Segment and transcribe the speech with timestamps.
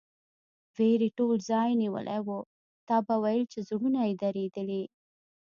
[0.75, 2.27] وېرې ټول ځای نیولی و،
[2.87, 4.83] تا به ویل چې زړونه یې درېدلي.